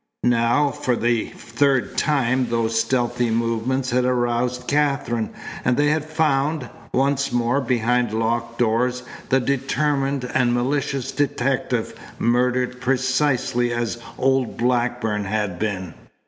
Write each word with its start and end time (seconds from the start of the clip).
Now 0.23 0.71
for 0.71 0.95
the 0.95 1.27
third 1.27 1.95
time 1.95 2.47
those 2.49 2.79
stealthy 2.79 3.29
movements 3.29 3.91
had 3.91 4.03
aroused 4.03 4.67
Katherine, 4.67 5.29
and 5.63 5.77
they 5.77 5.89
had 5.89 6.05
found, 6.05 6.67
once 6.91 7.31
more 7.31 7.61
behind 7.61 8.11
locked 8.11 8.57
doors, 8.57 9.03
the 9.29 9.39
determined 9.39 10.23
and 10.33 10.55
malicious 10.55 11.11
detective, 11.11 11.93
murdered 12.17 12.81
precisely 12.81 13.71
as 13.71 13.99
old 14.17 14.57
Blackburn 14.57 15.25
had 15.25 15.59
been. 15.59 15.93